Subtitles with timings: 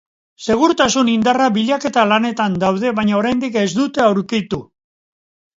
[0.45, 4.65] Segurtasun indarrak bilaketa lanetan daude, baina oraindik ez dute aurkitu.